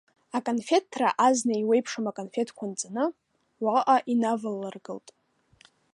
Аконфеҭҭра 0.37 1.09
азна 1.27 1.53
еиуеиԥшым 1.57 2.05
аконфеҭқәа 2.11 2.63
анҵаны, 2.67 3.05
уаҟа 3.63 3.97
инавалыргылт. 4.11 5.07